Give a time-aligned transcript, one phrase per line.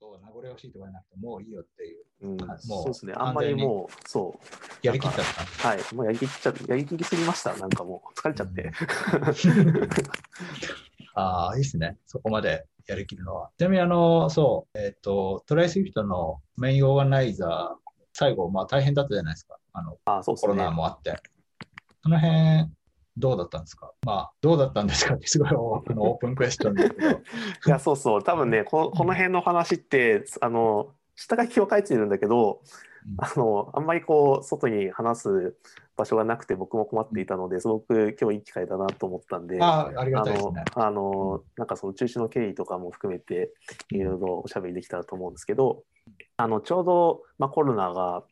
[0.00, 2.04] と名残惜しいとかじゃなくて、もういいよっていう。
[2.22, 3.12] うん、もうそうですね。
[3.16, 4.86] あんまりもう、そう。
[4.86, 5.24] やりきったっ
[5.60, 5.78] たはい。
[5.94, 7.56] もうやりきっちゃ、やりきりすぎました。
[7.56, 8.72] なんかもう、疲れちゃって。
[11.14, 11.98] ああ、いいですね。
[12.06, 13.50] そこまでやりきるのは。
[13.58, 15.64] ちなみに、あの、そう、えっ、と、 try!
[15.64, 17.78] Swift のメインオーガナイザー、
[18.12, 19.58] 最後、まあ大変だったじゃないですか。
[19.72, 20.40] あの、あそうね。
[20.40, 21.16] コロナもあって。
[22.02, 22.70] その辺、
[23.18, 23.92] どうだったんですか？
[24.06, 27.08] まあ、どうだったんですかってすごいオーオープンクエスチョンだけど。
[27.10, 27.14] い
[27.66, 28.22] や、そうそう。
[28.22, 32.60] 多分ね、ここの辺の話って、あの、下書きを書いてるんだけど、
[33.18, 35.56] あの、あんまりこう、外に話す
[35.96, 40.64] 場所がなくて僕も困っていたので、すごく今日いい機会だなと思ったんで、ああ、ありがあたいですね。
[40.76, 43.52] の、あの、なんかその中止の経緯とかも含めて、
[43.90, 45.82] いろいろおしゃべりできたらと思うんですけど、
[46.36, 48.22] あの、ちょうど、まあ、コロナが、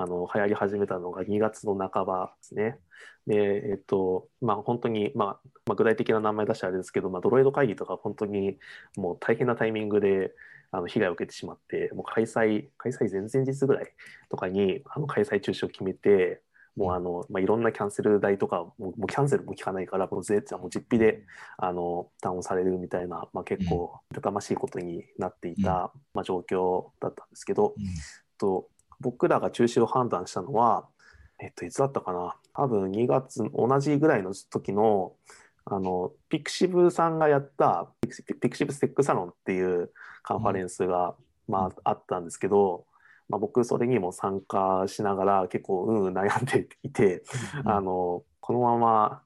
[0.00, 2.78] あの、流行り始めたのが2月の半ばですね。
[3.26, 8.58] で、えっと、まあ、本当に、まあ、まあ、具体的な名前出してあれですけど、まあ、ドロイド会議とか本当に
[8.96, 10.32] もう大変なタイミングで、
[10.70, 13.92] あの、被害を受けてしまって、もう開催、開催前々日ぐらい
[14.28, 16.42] とかに、あの、開催中止を決めて、
[16.76, 21.24] もうあの、まあ、いろんなキャンセル代とか、もうキャンセルも効かないから、もう税、もう実費で、
[21.56, 27.84] あの、負担をされるみたいな、まあ、結構、痛たましいことになっていた、まあ、状況だったんですけど、うん。
[28.38, 28.68] と
[29.00, 30.86] 僕らが中止を判断したのは、
[31.40, 32.36] えっと、いつだったかな？
[32.54, 35.12] 多分2月同じぐらいの時の
[35.70, 39.90] あのピクシブさんがやったピクシピクシブステックサロンっていう
[40.22, 41.14] カンファレンスが、
[41.46, 42.86] まあ、あったんですけど、
[43.28, 47.22] まあ、僕それにも参加しながら結構うんうん悩んでいて、
[47.64, 49.22] あのこのまま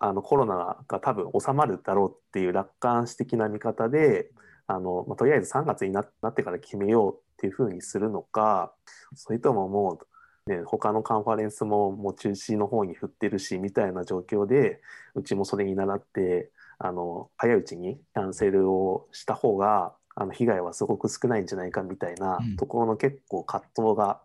[0.00, 4.30] あのコロナが多分収まるだろうっていう楽観視的な見方で
[4.66, 8.74] あの、まあ、とりあえず3月にななってから決めようっていうふうにするのか
[9.14, 9.98] それともも
[10.46, 14.82] う、ね、他のカンファレンスももう中止の方に振ってるしみたいな状況で
[15.14, 22.56] うちもそれに倣ってあの早いうちにキャンセルをした方があの被害はすごく少ないんじゃないかみたいなうん。
[22.56, 24.20] ところの結構葛藤が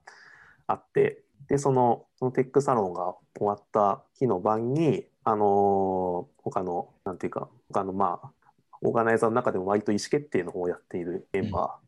[0.68, 8.32] あってでそのそのテックサロンが終わった日の晩にあの他のなんていうか他のまあ
[8.82, 11.85] オーガナイザーの中でも割と意思決定の方をやっているメンバー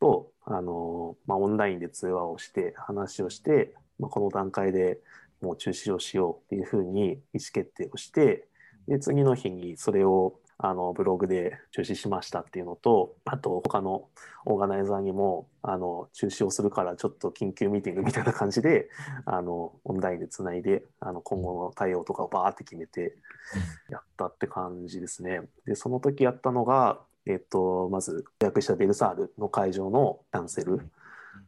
[0.00, 4.98] と、あのまあ、オンラインで通話をして話をして、まあ、この段階で
[5.40, 7.18] もう中止をしようっていうふうに意思
[7.52, 8.46] 決定をして
[8.88, 14.08] で次の日にそれをあのブログで中止しましたっていうのとあと他の
[14.46, 18.88] オーガナイザーにもあの中止をするからちょっと緊急ミーティングみたいな感じで
[19.26, 23.16] あのオンラインでつないであの今後の対応とかをバーって決めて
[23.90, 25.42] やったって感じですね。
[25.66, 30.90] でその時やったのが、えっと、まず予約したベルサールの会場のキャンセル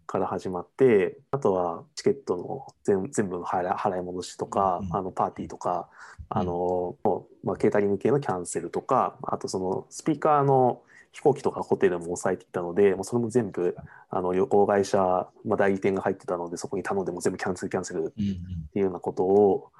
[0.06, 4.96] から始まってあとはチケットの全全部の払い払い戻しとか、うん。
[4.96, 5.88] あのパーティーとか
[6.28, 6.96] あの、
[7.44, 10.82] まあ、ケータリング系のキャンセルとかあとそのスピーカーの
[11.12, 13.74] 飛行機とかホテルも抑えていたのでもうそれも全部
[14.10, 14.98] あの旅行会社、
[15.44, 18.10] まあ、代理店が入ってたのでそこに頼んでも全部キャンセルキャンセルうん。
[18.10, 19.70] っていうようなことを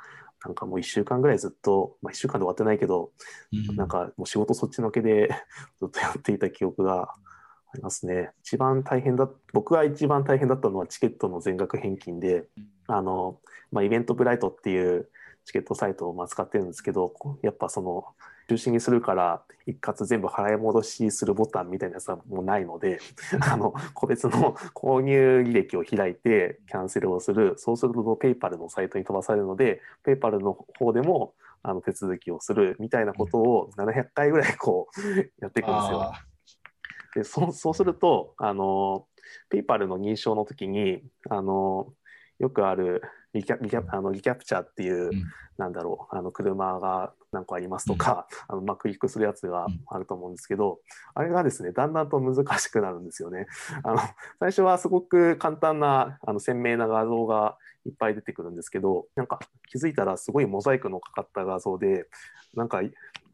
[0.47, 3.11] なんかもう1週間ぐらいずっと、まあ、1週間で終わってないけど、
[3.53, 5.29] うんなんかもう仕事そっちのけで
[5.79, 7.17] ずっとやっていた記憶があ
[7.75, 8.31] りますね。
[8.43, 12.49] 一番大変だ僕が一番大変だったのはチケットの全額返金で
[12.87, 13.41] あの、
[13.73, 15.11] まあ、イベントブライトっていう
[15.45, 18.05] チケットサイトをまあ使ってるんですけどやっぱその
[18.49, 23.01] 中止にするから一括全部払い戻しするボタンみたいなやつはもうないので
[23.51, 35.01] あの個別の購入履歴を開いてキャンセルをするそうするとペイパルのサイトに飛ばされるのでペイパルの方でもあの手続きをするみたいなことを700回ぐらいこう
[35.43, 36.03] やっていくんですよ。
[36.03, 36.13] あ
[37.17, 39.09] でそうそうするとあの
[39.49, 41.93] ペイパルの認証の時にあの
[42.39, 43.03] よくある
[43.37, 45.25] リキャリキャあのリキャプチャーっていう、うん。
[45.59, 50.81] なんだろうあの車が何個ありますとか、 あのまあ、クリックするやつがあると思うんですけど、
[51.15, 53.47] あれがですねだんだんと難しくなるんですよね。
[53.83, 53.99] あの
[54.39, 59.39] 最初はすごく簡単なあの鮮明な画像がいっぱい出てくるんですけどなんか
[59.69, 62.07] 気づいたらすごいモザイクのかかった画像で
[62.55, 62.83] なんか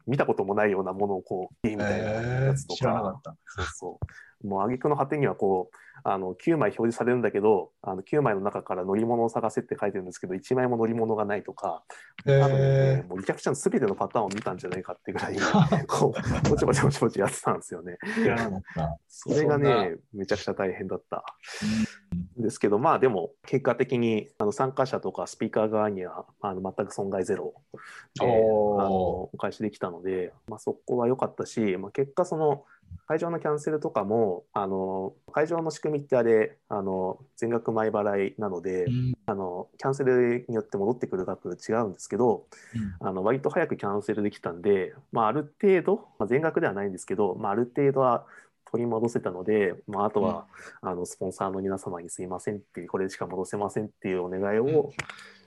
[0.05, 3.35] 見たこともないようなものをこうゲーみたいなやつとえー知らなかか、った。
[3.47, 4.07] そうそう
[4.43, 11.83] もう挙句の果てにはこうあの9枚表示されるんだけどあの9枚の中から乗り物を探せって書いてるんですけど1枚も乗り物がないとか
[12.25, 15.37] 多分もうリキャプチャーの全てのパターンを見たんじゃないかってぐらい
[15.87, 17.97] こうぼちぼちぼちぼちやってたんですよね。
[19.07, 21.23] それがねめちゃくちゃ大変だった。
[22.37, 27.53] ですけどまあでも結果的にあの参加者とかスピーカー側にはあの全く損害ゼロ
[28.19, 32.65] であのお返しできたので、まあ、そこは良かったし、まあ、結果その
[33.07, 39.13] 会場のキャンセルとかもあの会場の仕組みってあれあの全額前払いなので、うん。
[39.25, 42.45] あのキャンセルによって戻ってくる額違うんですけど
[42.99, 48.25] あの割と早くキャンセルできたんで、まあ、ある程度、まあ、全額ではないんですけど、まあ、ある程度は
[48.69, 50.47] 取り戻せたので、まあ、あとは、
[50.81, 54.91] あのスポンサーの皆様にすいませんっていうこれしか戻せませんっていうお願いを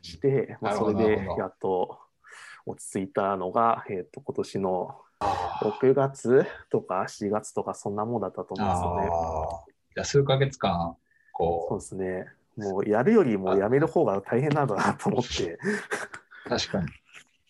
[0.00, 1.98] して、まあ、それでやっと
[2.66, 9.08] 落ち着いたのが、えー、と今年のあ6月とか7月とかそんなもんだったと思うんですよね。
[9.10, 9.64] あ。
[9.94, 10.96] じゃあ数ヶ月間、
[11.32, 12.26] こそうですね。
[12.56, 15.58] もうやるよりもやめる方が大変なんだなと思って、う、
[16.48, 16.86] 確かに。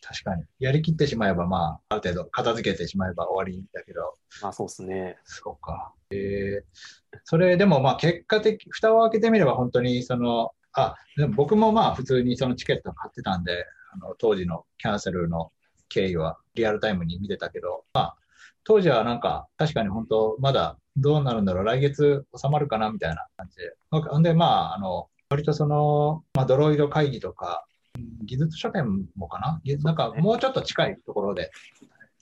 [0.02, 0.44] 確かに。
[0.60, 5.18] やりきってしまえば、まあ、ある程度片付けてしまえば終わりだけど、まあそうですね。
[5.24, 5.92] そうか。
[6.10, 15.50] えー、それでもまあ結果的、蓋を開けてみれば本当にその、あ、でも僕もまあ普通にそのチケット買ってたんで、あの当時のキャンセルの
[15.88, 18.16] 経緯はリアルタイムに見てたけど、まあ
[18.64, 23.74] 当時はなんか確かに本当まだどうなるんだろう、来月収まるかなみたいな感じで。
[23.90, 29.60] ほんでまあ、あの、割とその、まあドロイド会議とか、うん技術書店もかな？
[29.82, 31.50] なんかもうちょっと近いところで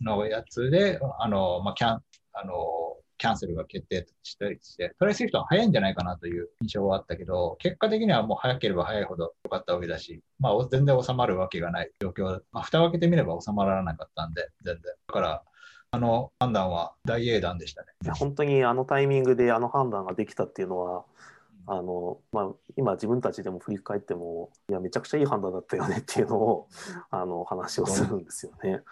[0.01, 2.03] のやつで、あの、まあ、キャン、
[2.33, 2.55] あの、
[3.25, 5.13] キャンセルが決定したりして、 try!
[5.13, 14.83] Swift は早いんじゃないかなという印象はあったけど、結果的にはもう早ければ早いほど良かったわけだし、まあ、全然収まるわけがない状況、まあ、蓋を開けてみれば収まらなかったんで、全然。
[15.07, 15.43] だから、
[15.91, 17.89] あの判断は大英断でしたね。
[18.13, 21.05] 本当にあのタイミングであの判断ができたっていうのは、
[21.67, 26.69] あのまあ、今自分たちでも振り返っても、いや、めちゃくちゃいい判断だったよねっていうのを
[27.11, 28.83] あの話をするんですよね。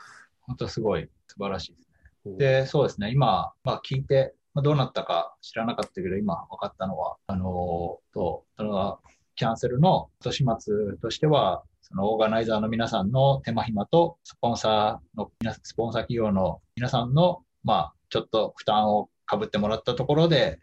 [0.41, 1.92] 本当すごい素晴らしいです
[2.25, 8.99] で、そうですね、今、まあ、聞いて、まあ、どうなったか知らなかったけど、今分かったのは、あのーと、その
[9.35, 20.61] キャンセルの年末としては、そのオーガナイザーの皆さんの手間暇と、スポンサーの、皆スポンサー企業の皆さんの、まあ、ちょっと負担をかぶってもらったところで、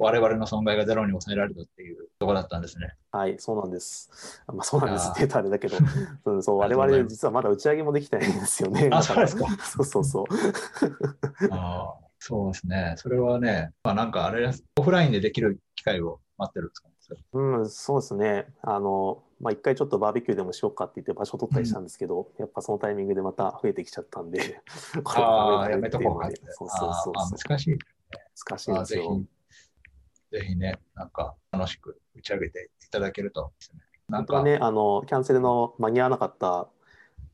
[0.00, 2.94] 我々の損害がゼロに抑えられたっていうところだったんですね。
[3.12, 4.42] はい、そうなんです。
[4.46, 5.76] まあ、そうなんですあーって言うとあれだけど、
[6.24, 8.88] うん、そう我々実はまだ打ち上げもできてないんですよね。
[8.90, 9.46] あそうで そ
[9.80, 10.24] うそうそう。
[11.50, 12.94] あーそうですね。
[12.96, 16.90] それはね、まあなんかあれオフラインでできる機会を待ってるんですか
[17.32, 18.46] うん、そうですね。
[18.62, 24.62] あの、まあ、一回ちょっとバーベキューでもしようかって言って場所取ったりしたんですけど、やっぱそのタイミングでまた増えてきちゃったんで、
[25.02, 26.30] これあはあ、やめとこうか。
[26.50, 27.14] そうそうそう。
[27.48, 27.78] 難しい。
[28.46, 29.22] 難しいですよ。
[30.30, 33.80] ひ、ぜひね、なんか楽しく打ち上げていただけるとね。
[34.08, 36.68] なんか、ね、あの、キャンセルの間に合わなかった、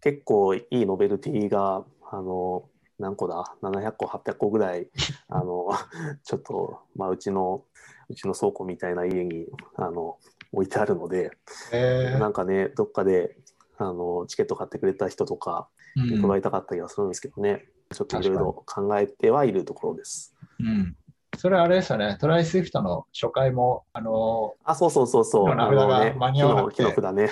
[0.02, 4.88] 結構いいノベルティが、あの、何個だ ?700 個、800個ぐらい、
[5.28, 5.70] あの、
[6.22, 7.64] ちょっと、まあ、うちの、
[8.08, 9.46] うちの倉庫みたいな家に、
[9.76, 10.18] あの、
[10.52, 11.30] 置いてあるので、
[11.72, 13.36] えなんかね、どっかで、
[13.78, 20.34] あの、チケット買ってくれた人とか、ーうんもらいたかったりはするんですけどね、ちょっといろいろ考えてはいるところです。
[20.60, 20.96] うん。
[21.36, 22.40] それあれですよね、 try!
[22.40, 25.54] Swift の初回も、あの、あ、そうそうそうそう。
[25.54, 27.28] 名札が間に合わなくて火のね。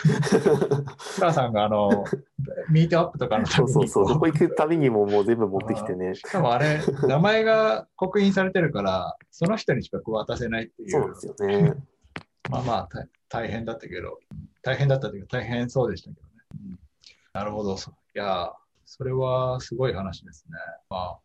[1.21, 2.05] 母さんがあの、
[2.71, 4.05] ミートアップとかのためにそうそうそう。
[4.05, 6.15] こどこ行くたびにももう全部持ってきてね。
[6.15, 10.91] しかもあれ、名前が刻印されてるから、その人にしか渡せないっていう。
[10.91, 11.75] そうですよね。
[12.51, 14.19] まあまあ大大変だったけど、
[14.63, 16.33] 大変だったというか大変そうでしたけどね。
[16.71, 16.79] うん
[17.35, 17.77] なるほど。
[17.77, 18.53] そいやー、
[18.85, 20.57] それはすごい話ですね。
[20.89, 21.19] まあ、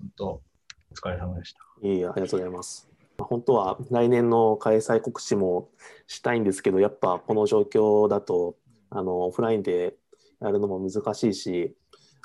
[0.00, 0.42] 本当、
[0.92, 1.60] お疲れ様でした。
[1.80, 2.88] いい、ありがとうございます。
[3.18, 5.70] 本当は来年の開催告知も
[6.06, 8.56] したいんですけど、やっぱこの状況だと、
[8.90, 9.94] あの、オフラインで
[10.40, 11.74] やるのも難しいし、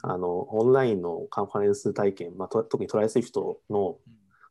[0.04, 3.06] あの、オンラインのカンファレンス体験、まあ、特に try!
[3.06, 3.98] Swift の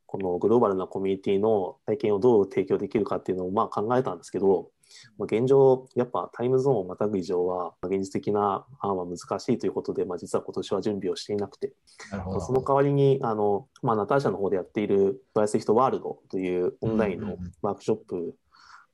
[0.07, 4.71] このグローバルなコミュニティの体験をどう提供できるかっていうのをまあ考えたんですけど、
[5.19, 11.73] まあ、現状、やっぱタイムゾーンをまたぐ以上は、まあ現実的な案は難しいということで、まあ、実は今年は準備をしていなくて。
[12.41, 15.47] その代わりに、あの、まあ、ナターシャの方でやっている try!
[15.47, 18.35] Swift World というオンラインのワークショップ、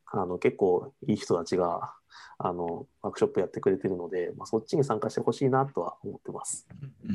[0.06, 1.94] あの、結構いい人たちが、
[2.38, 6.66] あの、ワークショップやってくれてるので、まあ、そっちに参加してほしいなとは思ってます。
[7.04, 7.14] うんうん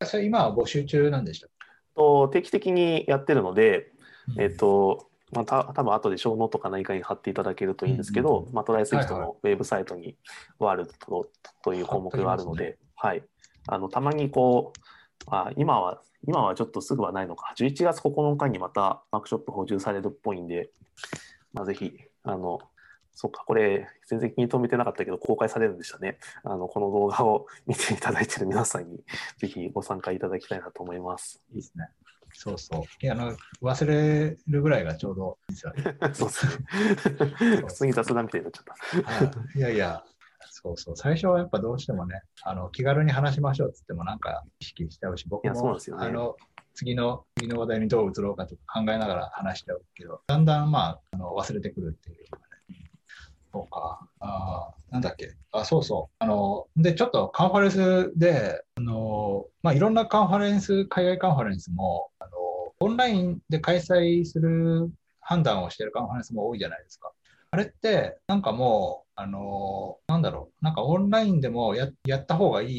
[0.00, 0.06] うん。
[0.06, 1.50] それ今は募集中なんでしたっ
[1.94, 3.92] と定期的にやってるので、
[4.36, 8.80] けえっ、と、まあ、た多分後で show note か何かに貼っていただけるといいんですけど、うんうんまあ、 try!
[8.80, 10.16] Swift はいはのウェブサイトに
[10.58, 11.26] World
[11.62, 13.22] という項目があるので、はい。
[13.66, 14.80] あの、たまにこう、
[15.26, 20.70] あ今は、今はちょっとすぐはないのか、11月9日にまたワークショップ補充されるっぽいんで、
[21.52, 22.58] まあ、ぜひ、あの、
[23.12, 26.18] そっか、これ、全然気に留めてなかったけど、公開されるんでしたね。
[26.42, 29.04] あの、この動画を見ていただいている皆さんに、
[29.38, 31.40] ぜひご参加いただきたいなと思います。
[31.50, 31.88] いいですね。
[32.34, 32.82] そうそう。
[33.00, 35.96] いや、あの、忘れるぐらいがちょうどいいですよ ね。
[36.12, 36.66] そうですね。
[37.62, 39.24] 普通に雑談みたいになっちゃった。
[39.24, 39.24] は
[39.54, 40.04] いいやいや、
[40.50, 40.96] そうそう。
[40.96, 46.36] 最初はやっぱどうしてもね、あの気軽に話しましょうっつってもなんか意識しちゃうし、僕も、ねあの
[46.74, 52.28] 次の次の話題にどう移ろうかとか考えながら話しちゃうけど、だんだんまああの忘れてくるっていうね。
[53.52, 54.08] そうか。
[54.18, 55.34] あーなんだっけ。
[55.52, 56.14] あ、そうそう。
[56.18, 62.10] あの、で、ちょっとカンファレンスで、あの、まあ、いろんなカンファレンス、海外カンファレンスも、
[62.80, 64.90] オンラインで開催する
[65.20, 67.12] 判断をしてるカンファレンスも多いじゃないですか。
[67.50, 72.70] あれって、なんかもう、あのー、なんだろう、なんかオンラインでもややった方がい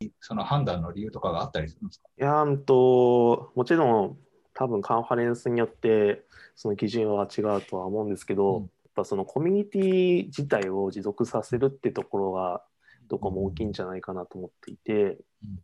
[0.00, 2.08] い、その判断の理由とかがあったりするんですか？
[2.18, 4.18] いや、うんと、もちろん、
[4.52, 6.24] 多分カンファレンスによって、
[6.56, 12.62] その基準は違うとは思うんですけど、うん、やっぱそのコミュニティ自体を持続させるってところが、
[13.08, 15.58] どこも大きいんじゃないかなと思っていて、うん、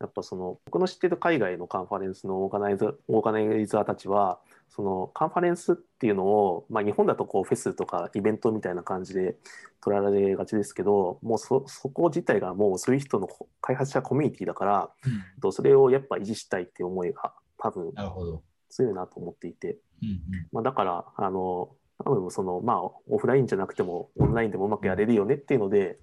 [0.00, 9.36] やっぱその僕の知ってる海外のカンファレンスのオーガナイザーオーガナイザーたちはそのカンファレンスっていうのを、まあ、日本だとこうフェスとかイベントみたいな感じで
[9.80, 13.28] 取られがちですけどもうそそこ自体がもうそういう人の
[13.60, 14.90] 開発者コミュニティだから、
[15.42, 17.92] うん、それをやっぱ維持したいっていう思いが多分
[18.68, 20.18] 強いなと思っていて、うんうん、
[20.52, 25.98] まあ、だからあの多分そのまあオフラインじゃなくてもオンラインでもうまくやれるよねっていうので、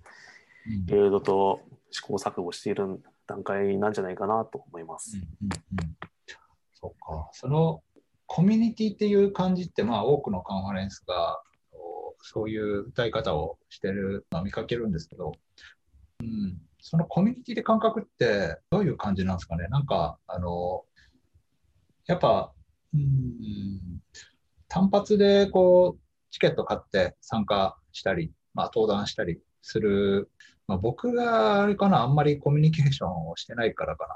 [0.87, 5.17] いろいろと試行錯誤している段階なんじゃないかなと思います。
[5.17, 5.49] うんうん
[5.83, 5.97] うん、
[6.73, 7.29] そうか。
[7.33, 7.83] その
[8.27, 11.41] コミュニティっていう感じって、まあ、多くのカンファレンスが
[12.21, 15.33] そういう歌い方をしてるのは見かけるんですけど、
[16.21, 19.67] うん、そのコミュニティで感覚ってどういう感じなんですかね？
[19.67, 20.85] なんか、あの、
[22.05, 22.53] やっぱ、
[22.93, 24.01] うん、
[24.67, 25.99] 単発でこう、
[26.29, 30.29] チケット買って参加したり、まあ、登壇したりする、
[30.71, 34.15] まあ、僕があれかな、あんまりコミュニケーションをしてないからかな。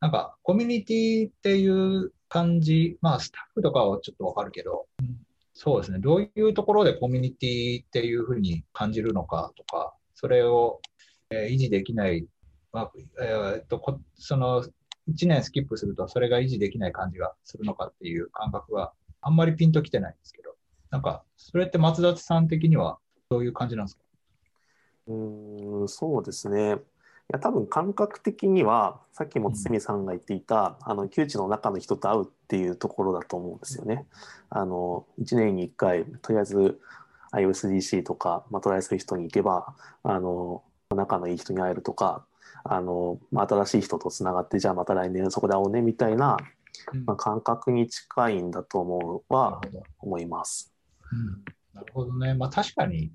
[0.00, 4.86] なんか、コミュニティっていう感じ、まあ、スタッフとかはちょっとわかるけど、
[5.54, 10.80] そうですね、どういうところでコミュニティっていうふうに感じるのかとか、それを、
[11.30, 12.26] え、維持できない、
[12.72, 12.92] まあ
[13.22, 14.64] えー、っとその
[15.08, 20.56] 1年スキップすると、それが維持できない感じがするのかっていう感覚は、あんまりピンときてないんですけど、
[20.90, 22.98] なんか、それって松田さん的には
[23.30, 24.02] どういう感じなんですか？
[25.06, 26.78] うん、そうですね。
[27.32, 34.06] や多分感覚的にはさっきも堤さんが言っていた、うん、あの窮地の中の人と会うっていうところだと思うんですよね。
[34.50, 36.78] あの1年に1回とりあえず
[37.32, 40.62] iOSDC とか、まあ、トライする人に行けばあの
[40.94, 42.26] 仲のいい人に会えるとか
[42.64, 46.36] あの、まあ、新しい人とつながってじゃあまた来年そこで会おうねみたいな、
[47.06, 49.62] まあ、感覚に近いんだと思うは
[50.00, 50.74] 思います。
[51.10, 51.44] うん、
[51.74, 52.34] なるほどね。
[52.34, 53.12] まあ確かに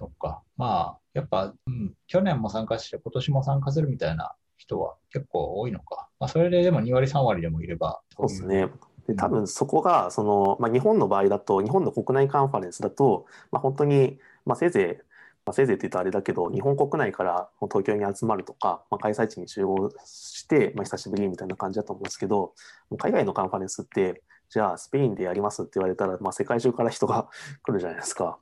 [0.00, 0.42] そっか。
[0.56, 6.08] まあ、やっぱ、うん、去年も参加して、今年も参加するみたいな人は結構多いのか。
[6.18, 8.00] まあ、それででも2割、3割でもいれば。
[8.16, 8.68] そうですね。
[9.06, 15.06] で多分そこがその、まあ、日本の場合だと、日本の国内カンファレンスだと、まあ、本当に、まあ、せいぜい、
[15.44, 22.54] まあ、せいぜいって言うとあれだけど、日本国内から東京に集まるとか、まあ、開催地に集合して、まあ、久しぶりみたいな感じだと思うんですけど、
[22.96, 27.28] 海外のカンファレンスって、じゃあスペインでやりますって言われたら、まあ、世界中から人が
[27.62, 28.38] 来るじゃないですか。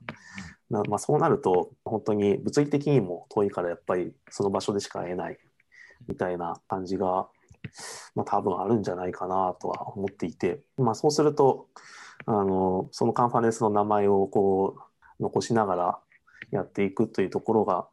[0.69, 5.39] なまあ、そうなると本当に物理的にも遠いからやっぱりその場所でしか会えない
[6.07, 7.27] みたいな感じが、
[8.13, 11.69] まあ、多分あるんじゃないかなとは思っていて、まあ、そうすると
[12.25, 14.75] あのそのカンファレンスの名前をこ
[15.19, 15.99] う残しながら
[16.51, 17.87] やっていくというところが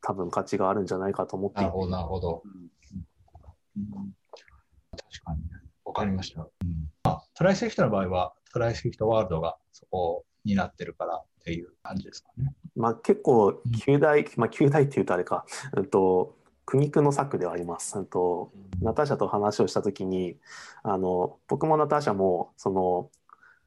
[0.00, 1.62] 多分価値があるんじゃないかと思っていて。
[1.64, 2.42] なるほど、なるほど。
[3.76, 4.14] うん、
[4.92, 5.42] 確かに、
[5.84, 6.42] わかりました。
[6.42, 6.48] うん、
[6.95, 6.95] あ
[7.36, 12.52] トライセフトの場合は、トライセフトワールドがそこになってるから、っていう感じですかね。
[12.74, 18.04] まあ、結構旧大、うん、まあ、旧大っていうとあれか、えっと、苦肉の策ではあります。
[18.06, 18.50] と、
[18.82, 20.36] ナターシャと話をした時に
[20.82, 23.10] あの僕もナターシャもその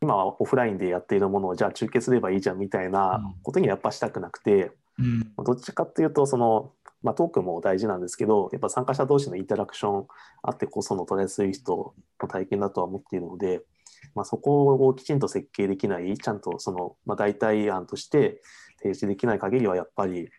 [0.01, 10.07] 今はオフラインでやっているものをじゃあ中継すればいいじゃんみたいなことにはやっぱしたくなくて、うん、どっちかっていうとその、まあ、トークも大事なんですけどやっぱ参加者同士のインタラクション
[10.43, 13.61] あってこそのトレースイートの体験だとは思っているので。
[14.15, 18.41] まあ、そこをきちんと設計できないちゃんとその、まあ、代替案として
[18.77, 20.29] 提示できない限りはやっぱり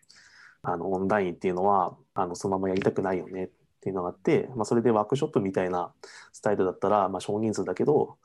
[0.63, 3.49] あのオンラインっていうのはあのそのままやりたくないよねっ
[3.81, 5.93] ていうのがあって、まあ、それでワークショップみたいな
[6.31, 8.17] スタイルだったら、まあ、少人数だけど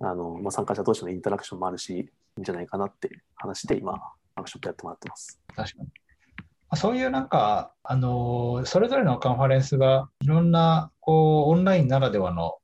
[0.00, 5.40] あの、まあ、参加者同士のインタラクションもあるしいいんじゃないかなって話で今ワークショップやってもらってます。
[5.54, 5.88] 確かに
[6.76, 12.58] そういうなんか、あのそれぞれのカンファレンスがいろんなこうオンラインならではの、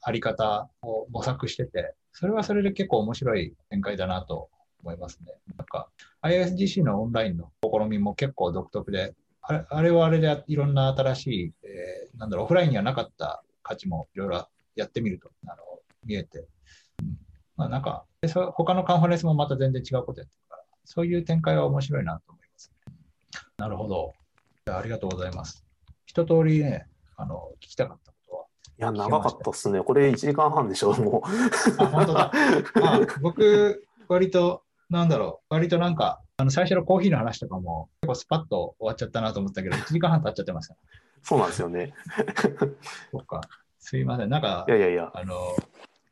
[0.00, 4.48] あり方を模索してて、それはそれで結構面白い展開だなと
[4.82, 5.34] 思いますね。
[5.56, 5.88] なんか
[6.22, 15.56] ISGC のオンラインの試みも結構独特で、あれあれはあれでいろんな新しい、えー、なんだろう、オフラインにはなかった価値もいろいろやってみるとあの
[16.04, 16.46] 見えて、
[17.02, 17.18] うん、
[17.56, 22.47] まあなんかそ、他のカンファレンスもまた全然違うことやってるから、そういう展開は面白いなと思います。
[23.56, 24.12] なるほど。
[24.66, 25.64] ありがとうございます。
[26.06, 26.86] 一通りね、
[27.16, 28.12] あの聞きたかった
[28.78, 29.82] いや、長かったっすね。
[29.82, 31.82] これ1時間半でしょ、もう。
[31.82, 32.30] あ、本当だ。
[32.80, 40.72] あ僕、割と、なんだろう、割となんか、あの最初のコーヒーの話とかも、結構スパッと終わっちゃったなと思ったけど、1時間半経っちゃってます
[41.24, 41.92] そうなんですよね。
[43.10, 43.40] そっか。
[43.80, 44.28] すいません。
[44.28, 45.34] なんかい、やいやいや、あの、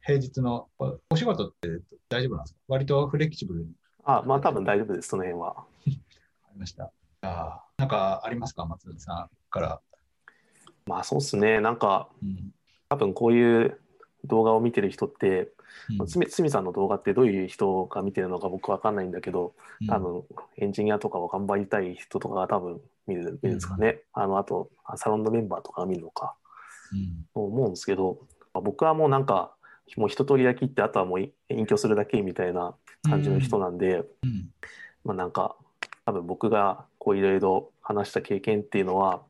[0.02, 1.68] 平日のおお仕事って
[2.08, 2.60] 大丈夫なんですか？
[2.66, 3.70] 割とフレキシブルに
[4.04, 5.64] あ、まあ多分大丈夫です、その辺は。
[6.56, 6.90] ありました。
[7.20, 9.80] あーなんかありますか松田さんから？
[10.86, 12.54] まあそうっすね、なんかうん。
[12.88, 13.78] 多分こういう
[14.24, 15.50] 動画を見てる人って、
[16.00, 16.50] うん。
[16.50, 19.54] さんの動画ってどういう人が見てるのか僕わかんないんだけど、
[19.86, 20.24] 多分
[20.56, 24.00] エンジニアとかを頑張りたい人とかが多分見る見るんですかね。
[24.14, 26.36] あのあとサロンのメンバーとかが見るのか。
[26.92, 27.26] うん。
[27.34, 28.18] と思うんですけど、
[28.54, 29.52] まあ僕はもうなんか
[29.98, 31.20] もう一通りだけ行ってあとはもう
[31.50, 34.48] 隠居するだけみたいな感じの人なんで、うん。
[35.04, 35.56] まあなんか
[36.06, 39.22] 多分僕がこういろいろ話した経験っていうのは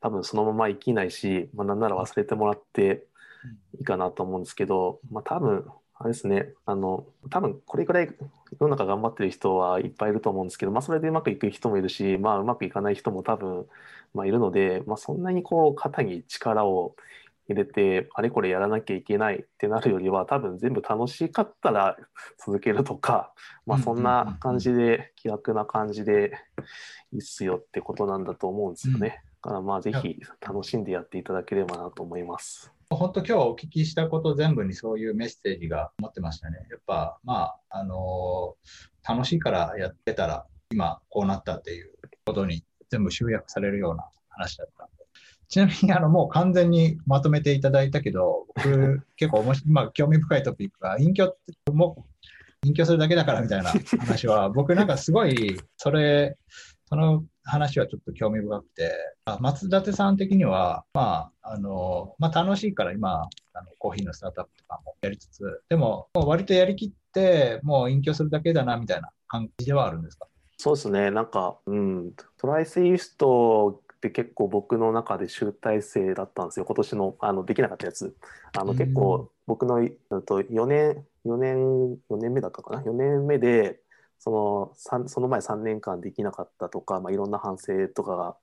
[0.00, 3.04] 多分そのまま生きないし、まあ、なんなら忘れてもらって
[3.78, 5.66] いいかなと思うんですけど、まあ多分
[5.96, 8.08] あれですねあの多分これくらい
[8.60, 13.66] 世の中頑張ってる人はいっぱいいると思うんですけど、まあ、それでうまくいく人もいるし、まあ、うまくいかない人も多分、
[14.12, 16.94] まあ、いるので、まあ、そんなにこう肩に力を
[17.48, 21.96] 入れてあれこれやらなきゃいけないってなるよりは多分全部楽しかったら
[22.44, 23.32] 続けるとか、
[23.66, 26.32] まあ、そんな感じで気楽な感じで
[27.12, 29.22] いいっすよってことなんだと思うんですよね。
[29.42, 32.72] だからまあぜひ楽しんでやっていただければなと思います。
[32.90, 36.66] 本当今日お聞きしたこと全部にそういうメッセージが持ってましたね。
[36.70, 41.92] やっぱまあ、あのー楽しいからやってたら今こうなったっていう
[42.24, 44.88] ことに全部集約されるような話だった。
[45.48, 51.36] ちなみにあのもう完全にまとめていただいたけど、僕 結構面白い、まあ興味深いトピックが隠居
[51.72, 52.06] も
[52.62, 56.36] う隠居するだけだからみたいな話は 僕なんかすごいそれ、
[56.86, 58.92] その話はちょっと興味深くて、
[59.26, 70.26] あ松立さん的には、まあ、あの、まあ楽しいから今、あのコーヒーのスタートアップとかもやりつつ、でも、もう割とやりきって、もう隠居するだけだなみたいな感じではあるんですか？
[70.56, 78.14] そうですね、なんか、うん、トライセイストって結構僕の中で集大成だったんですよ、今年のあのできなかったやつ。
[78.56, 78.78] あのうん。
[78.78, 81.56] 結構僕のうんと4年、4年、
[82.10, 83.80] 4年目だったかな、4年目で、
[84.18, 88.36] その三その前3年間できなかったとか、まあ、いろんな反省とかが、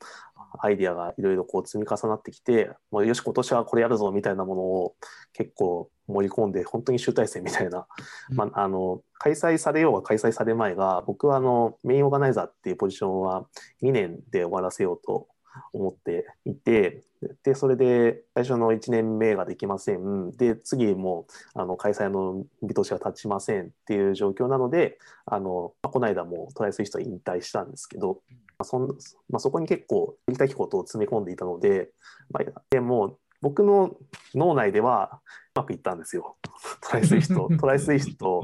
[0.59, 4.95] アイディアがいろいろこう積み重なってきて、もうよし、今年はこれやるぞみたいなものを
[5.33, 7.87] 結構盛り込んで、本当に集大成みたいな。
[8.31, 13.45] まあ、あの開催されようが開催されまいが僕はあのメインオーガナイザーっていうポジションは
[13.81, 15.27] 2年で終わらせようと
[15.73, 17.03] 思っていて
[17.43, 28.21] でそれで最初の1年目ができませんで次もあの開催の見通しが立ちませんっていう状況なのであの、まあこの間もトライスイスト引退したんですけど、
[28.57, 28.87] まあそん
[29.29, 31.89] まあ、そこに結構やりたいことを詰め込んでいたので、
[32.31, 33.95] まあ、でも僕の
[34.35, 35.19] 脳内では
[35.55, 36.37] うまくいったんですよ。
[36.81, 36.99] try!
[36.99, 37.75] Swift、try!
[37.75, 38.43] Swift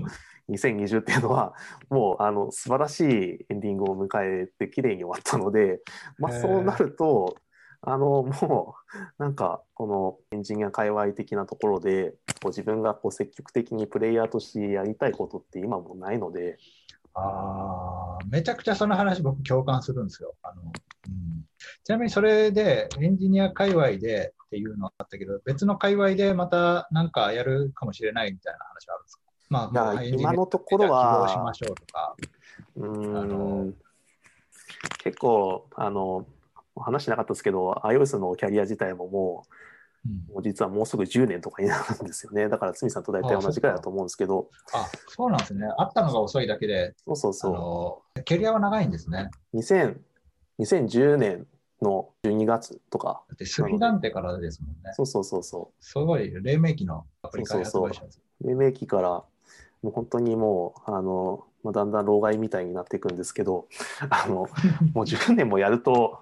[0.50, 1.54] 2020っていうのは、
[1.90, 5.82] もうあの素晴らしいエンディングを迎えて綺麗に終わったので、
[6.18, 7.38] まあ、そうなると、
[7.82, 8.76] あのも
[9.20, 16.58] うなんかこのエンジニア界隈的なところでこう自分がこう積極的にプレイヤーとしてやりたいことって今もないので、
[17.14, 20.36] ああ、めちゃくちゃその話僕共感するんですよ。
[20.44, 20.68] あのう
[21.10, 21.46] ん、
[21.84, 29.27] ちなみにそれでエンジニア界隈でっていうのはあったけど、別の界隈でまたなんかやるかもしれないみたいな話はあるんですか？
[29.50, 32.16] まあ、今のところ希望しはましょうとか。
[32.76, 33.74] うあーのん
[35.04, 36.26] 結構あの
[36.76, 39.46] 話しなかったですけど iOS のキャリア自体もも
[40.06, 45.68] うんうもう実はもうすぐ10年とかになるんですよねだから堤さんと大体同じくらいだと思うんですけどあ、そうなんですね。
[45.78, 47.50] あったのが遅いだけで、あそうそうそ
[48.16, 49.30] のキャリアは長いんですね。
[49.54, 49.98] う2000
[50.60, 51.48] 2010年
[51.82, 54.76] の12月とかだってスリランテからですもんね。
[54.94, 58.22] そうそうそうそすごい、黎明期のアプリ開発会社です。
[58.42, 59.24] う黎明期から
[59.84, 63.68] もう本当にもうあのまあだんだん老害みたいになっていくんですけど
[64.10, 64.48] あの
[64.94, 66.22] もう10年もやると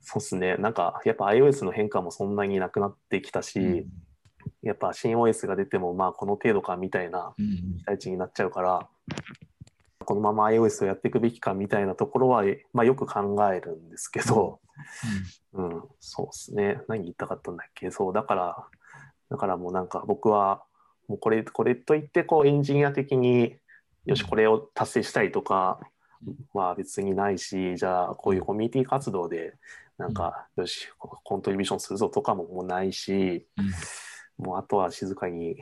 [0.00, 0.56] そうっすね。
[0.56, 3.86] なんかやっぱ iOS の変化もそんなになくなってきたし、うん。
[4.62, 7.76] やっぱ新 OS が出てもまあこの程度かみたいなうん。
[7.78, 8.88] 期待値になっちゃうから
[10.04, 14.58] このまま iOS をやっていくべきかみたいなところは、まあ、よく考えるんですけど、
[15.52, 16.80] うん、そうですね。
[16.88, 17.92] 何言いたかったんだっけ。
[17.92, 18.66] そうだから
[19.30, 20.64] だからもうなんか僕は
[21.10, 23.56] もうこれこれといってこうエンジニア的に
[24.06, 25.80] よしこれを達成したいとか
[26.54, 29.54] は別にないしじゃあこういうコミュニティ活動で
[29.98, 33.44] なんかよしコントリビューションするぞとかももうないし、
[34.38, 34.44] うん。
[34.44, 35.56] もうあとは静かに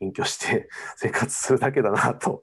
[0.00, 2.42] 隠居して 生活するだけだなと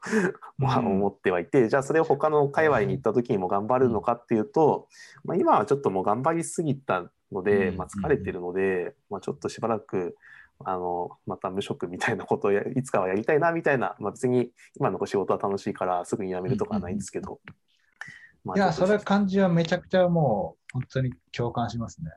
[0.60, 4.88] 思ってはいて、じゃあそれを他の界隈に行った時にも頑張るのかっていうと、
[5.26, 7.78] まあ、今はちょっともう頑張りすぎたので、うん。
[7.78, 10.16] まあ、疲れてるので、まあ、ちょっとしばらく
[10.66, 17.40] あのまた無職みたいなことをやいつかはやりたいなみたいな、まあ、別に今の仕事は楽しいからすぐに辞めるとかはないんですけど。
[18.44, 22.12] まあいや、それ感じはめちゃくちゃもう本当に共感しますね。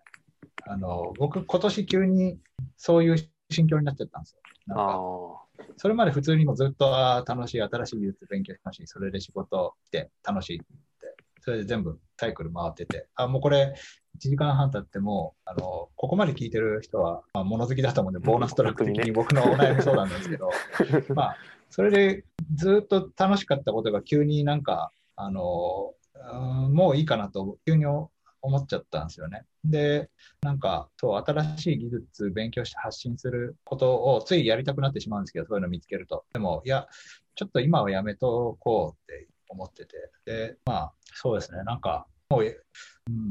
[0.66, 2.38] あの僕、今年急に
[2.76, 3.16] そういう
[3.50, 4.40] 心境になっちゃったんですよ。
[4.66, 5.42] なんかあ
[5.76, 10.66] それまで普通にもずっとあー楽しい、新しい技術勉強楽しい、それで仕事って楽しいって、
[11.40, 13.74] それで全部サイクル回ってて、あ、もうこれ
[14.18, 20.50] 1時間半経っても、あの、ここまで聞いてる人は、まあ、物好きだと思うんで、ボーナストラック的に僕のお悩み相談なんですけど、
[21.14, 21.36] まあ、
[21.70, 28.10] それでずっと楽しかったことが急になんか、あの、うんもういいかなと急に思
[28.56, 29.44] っちゃったんですよね。
[29.64, 30.10] で、
[30.42, 36.24] なんか、そう、新しい技術勉強して発信することをついやりたくなってしまうんですけど、そういうの見つけると。
[36.32, 36.88] でも、いや、
[37.34, 39.96] ちょっと今はやめとこうって思ってて。
[40.24, 43.21] で、まあ、そうですね、なんか、もう、うん、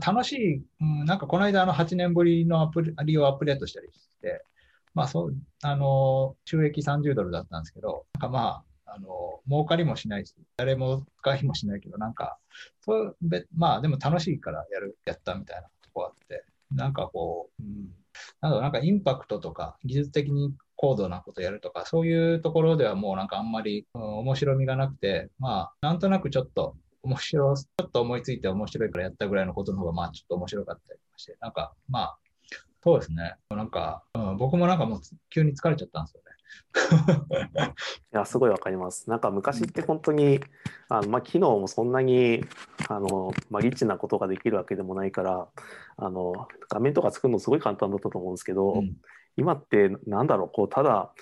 [0.00, 4.44] 楽しい、うん、なんかこの間、の、8年ぶりのアプリをアップデートしたりして、
[4.94, 12.38] まあ、そう、あの、収益30ドルだったんですけど、なんかまあ、あの、儲かりもしないし、誰も使いもしないけど、なんか、
[12.84, 17.94] そうべまあ、でも楽しいからやる、やったみたいなとこあって、なんかこう、うん、
[18.40, 32.18] なんだなんかインパクトとか、技術的に高度なことやるとか、そういうところではもうなんかあんまり、うん、面白みがなくて、まあ、なんとなくちょっと、面白い、ちょっと思いついて面白いからやったぐらいのことの方が、まあ、ちょっと面白かったりして、なんか、まあ、
[32.82, 33.36] そうですね。
[33.50, 36.30] なんか、うん、僕もなんかもう急に疲れちゃったんですよね。
[38.12, 39.08] いや、すごいわかります。
[39.08, 40.40] なんか昔って本当に、
[40.88, 42.42] あのまあ、機能もそんなに
[42.88, 45.48] あの、まあ、リッチなことができるわけでもないから、
[45.96, 48.96] あの画面とか作るのすごい簡単だったと思うんですけど、うん
[49.36, 51.12] 今ってなんだろう、こうただ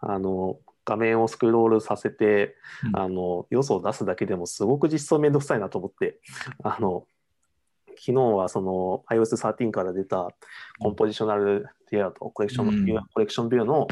[0.00, 0.58] あの
[0.90, 2.98] 画面をスクロールさせて、うん。
[2.98, 6.18] あの要素を出すだけでもすごく実装めんどくさいなと思って、
[6.64, 7.06] あの
[7.90, 10.28] 昨日はその iOS13 から出た
[10.80, 13.06] コンポジショナルレイアウト、コレクション、うん。
[13.14, 13.86] コレクションビューの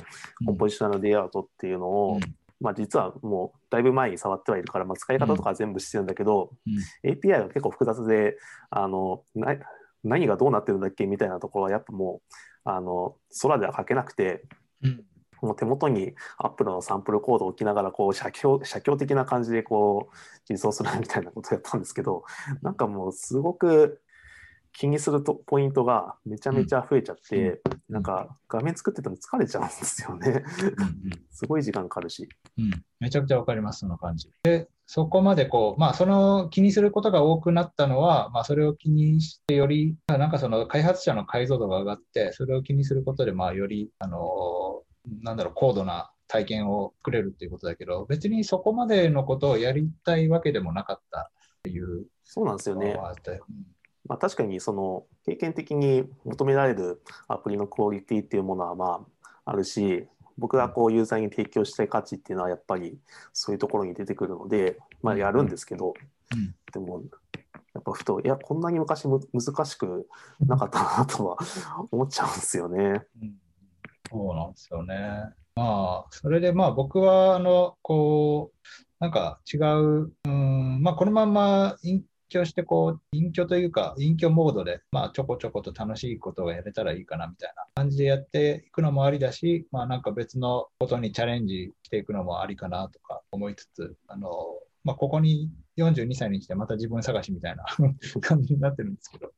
[0.44, 2.20] コンポジショナルレイアウトっていうのを、うん。
[2.60, 7.10] まあ、実はもうだいぶ前に触ってはいるから、まあ、使い方とかは全部知ってるんだけど、うん。
[7.10, 8.36] API が結構複雑で
[8.70, 9.56] あのな
[10.02, 12.20] 何がどうなってるんだっけみたいなところはやっぱも
[12.64, 14.42] うあの空では書けなくて
[14.82, 15.04] うん
[15.42, 20.16] もう手元に Apple のサンプルコードを置きながらこう写経写経的な感じでこう
[20.48, 22.24] 実装するみたいなことをやったんですけど
[22.62, 24.00] なんかもうすごく
[24.72, 30.44] 気にするとポイントがめちゃめちゃ増えちゃって、なんか画面作ってても疲れちゃうんですよね。
[30.76, 32.28] うんすごい時間かかるし。
[32.58, 32.70] うん、
[33.00, 34.30] めちゃくちゃわかります、その感じ。
[34.44, 44.82] で、そこまでこう、まあ、その気にすることが多くなったのは、まあ、それを気にしてより、まあなんかその開発者の解像度が上がって、それを気にすることで、まあ、より、あの、
[45.22, 52.94] なんだろう、高度な体験を作れるっていうことだけど、別にそこまでのことをやりたいわけでもなかったっていうそうなんですよね。
[54.06, 59.06] まあ、確かにその経験的に求められるアプリのクオリティっていうものはま
[59.44, 60.06] ああるし
[60.38, 62.98] 僕がこうユーザーに提供したい価値っていうのはやっぱり
[63.32, 65.94] そういうところに出てくるので、まあ、やるんですけど、
[66.34, 66.54] うん。
[66.72, 67.02] でも
[67.74, 70.08] やっぱふといやこんなに昔む難しく
[70.40, 71.38] なかったなとは
[71.90, 73.02] 思っちゃうんですよね。
[73.22, 73.36] うん
[74.10, 74.94] そうなんですよね。
[75.56, 78.68] まあ、それでまあ僕は、あの、こう、
[79.00, 94.30] なんか違う、うん、まあこのまんま隠居して、こう、隠居というか、隠居モードで、まあちょこちょこと楽しいことをやれたらいいかなみたいな感じでやっていくのもありだし、まあなんか別のことにチャレンジしていくのもありかなとか思いつつ、あの、
[94.84, 97.64] まあここに42歳にしてまた自分探しみたいな
[98.20, 99.32] 感じになってるんですけど、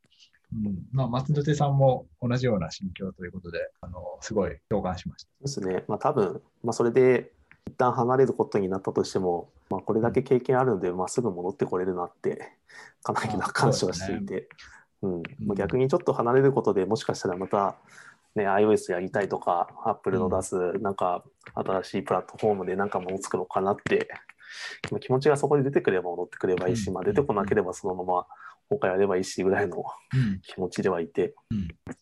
[0.53, 5.31] うん、まあ松戸手さんも同じような心境ということで、あの、すごい共感しました。
[5.43, 5.85] ですね。
[5.87, 7.33] まあ多分、まあ、それで
[7.67, 12.53] 一旦離れることになったとしても、まあ、これだけ経験あるので、まあ、すぐ戻ってこれるなって
[13.03, 14.49] かなりな感謝はしていて、
[15.03, 15.23] うん。
[15.47, 17.77] まあ、逆にちょっと離れることでもしかしたらまた、
[18.35, 24.09] ね、iOS やりたいとか Apple の出すなんか新しいプラットフォームでなんかものを作ろうかなって
[24.91, 26.95] まあ気持ちがそこで出てくれば戻ってくればいいし、うん。
[26.95, 28.27] まあ、出てこなければそのまま
[28.71, 31.35] 他やればいいしぐらいのうん気持ちではいて、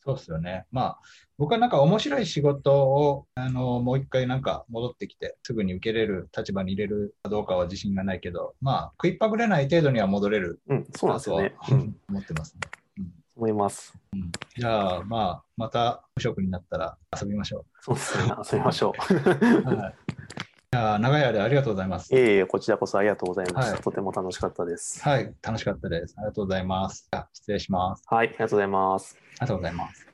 [0.04, 0.66] そうですよね。
[0.70, 0.98] まあ、
[1.38, 11.54] 僕はなんか面白い仕事を、あの、もう一回なんか戻ってきて、すぐに受けれる立場に入れるかどうかは自信がないけど、まあ、食いっぱぐれない程度には戻れるうん、そうなんですよね。
[12.08, 12.60] 思ってますね。
[13.38, 13.94] 思います。
[14.56, 18.34] じゃあ、まあ、また無職になったら遊びましょそうですね。
[18.52, 19.14] 遊びましょう。
[19.14, 19.76] う。
[19.76, 19.94] はい。
[20.78, 22.14] あ、長い間ありがとうございます。
[22.14, 23.72] いえいえ、こちらこそありがとうございます。
[23.72, 25.02] はいとても楽しかったです。
[25.02, 26.14] はい、楽しかったです。
[26.18, 27.08] ありがとうございます。
[27.32, 28.02] 失礼します。
[28.06, 29.16] はい、ありがとうございます。
[29.18, 30.08] ありがとうございます。